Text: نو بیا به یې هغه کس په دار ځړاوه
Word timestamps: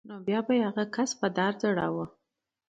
نو 0.07 0.15
بیا 0.27 0.39
به 0.45 0.53
یې 0.57 0.63
هغه 0.69 0.83
کس 0.95 1.11
په 1.19 1.27
دار 1.37 1.53
ځړاوه 1.61 2.05